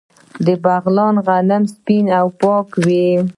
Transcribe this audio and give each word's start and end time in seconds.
د 0.45 0.47
بغلان 0.63 1.15
غنم 1.27 1.63
سپین 1.75 2.05
او 2.19 2.27
پاک 2.41 2.67
وي. 2.85 3.07